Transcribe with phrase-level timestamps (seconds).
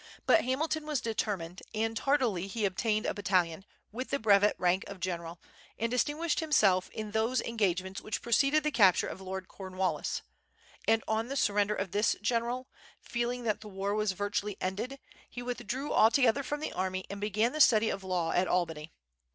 [0.25, 4.99] But Hamilton was determined, and tardily he obtained a battalion, with the brevet rank of
[4.99, 5.39] general,
[5.77, 10.23] and distinguished himself in those engagements which preceded the capture of Lord Cornwallis;
[10.87, 12.67] and on the surrender of this general,
[12.99, 14.97] feeling that the war was virtually ended,
[15.29, 18.91] he withdrew altogether from the army, and began the study of law at Albany.